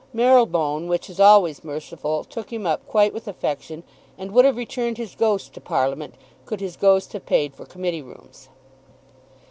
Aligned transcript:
Marylebone, 0.13 0.87
which 0.87 1.11
is 1.11 1.19
always 1.19 1.63
merciful, 1.63 2.23
took 2.23 2.51
him 2.51 2.65
up 2.65 2.87
quite 2.87 3.13
with 3.13 3.27
affection, 3.27 3.83
and 4.17 4.31
would 4.31 4.45
have 4.45 4.57
returned 4.57 4.97
his 4.97 5.13
ghost 5.13 5.53
to 5.53 5.61
Parliament 5.61 6.15
could 6.47 6.59
his 6.59 6.75
ghost 6.75 7.13
have 7.13 7.27
paid 7.27 7.53
for 7.53 7.67
committee 7.67 8.01
rooms. 8.01 8.49